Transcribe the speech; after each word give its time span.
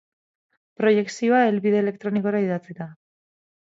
Proiekzioa 0.81 1.43
helbide 1.51 1.81
elektronikora 1.85 2.45
idatzita. 2.51 2.93